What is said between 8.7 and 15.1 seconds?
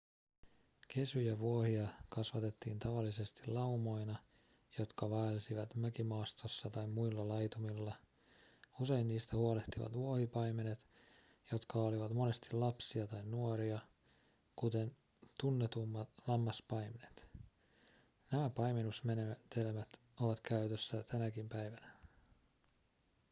usein niistä huolehtivat vuohipaimenet jotka olivat monesti lapsia tai nuoria kuten